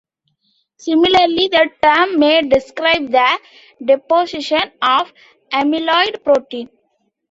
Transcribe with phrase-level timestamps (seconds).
[0.79, 3.37] Similarly, the term may describe the
[3.85, 5.13] deposition of
[5.53, 6.71] amyloid protein.